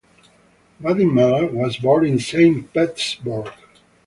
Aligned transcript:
Vadim 0.81 1.13
Meller 1.13 1.45
was 1.45 1.77
born 1.77 2.07
in 2.07 2.17
Saint-Petersburg. 2.17 3.53